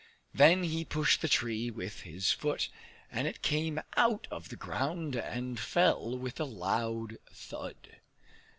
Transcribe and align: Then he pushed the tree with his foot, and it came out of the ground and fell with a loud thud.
Then 0.33 0.63
he 0.63 0.83
pushed 0.83 1.21
the 1.21 1.27
tree 1.27 1.69
with 1.69 1.99
his 1.99 2.31
foot, 2.31 2.69
and 3.11 3.27
it 3.27 3.43
came 3.43 3.79
out 3.95 4.25
of 4.31 4.49
the 4.49 4.55
ground 4.55 5.15
and 5.15 5.59
fell 5.59 6.17
with 6.17 6.39
a 6.39 6.43
loud 6.45 7.17
thud. 7.31 7.75